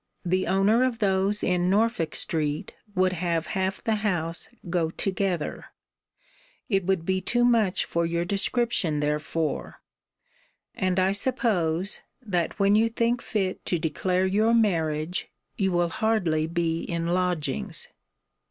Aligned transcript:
The 0.25 0.47
owner 0.47 0.83
of 0.83 0.97
those 0.97 1.43
in 1.43 1.69
Norfolk 1.69 2.15
street 2.15 2.73
would 2.95 3.13
have 3.13 3.45
half 3.53 3.83
the 3.83 3.97
house 3.97 4.49
go 4.67 4.89
together. 4.89 5.65
It 6.67 6.85
would 6.85 7.05
be 7.05 7.21
too 7.21 7.45
much 7.45 7.85
for 7.85 8.03
your 8.03 8.25
description 8.25 8.99
therefore: 8.99 9.79
and 10.73 10.99
I 10.99 11.11
suppose, 11.11 11.99
that 12.19 12.57
when 12.57 12.73
you 12.73 12.89
think 12.89 13.21
fit 13.21 13.63
to 13.67 13.77
declare 13.77 14.25
your 14.25 14.55
marriage, 14.55 15.29
you 15.55 15.71
will 15.71 15.89
hardly 15.89 16.47
be 16.47 16.81
in 16.81 17.05
lodgings. 17.09 17.87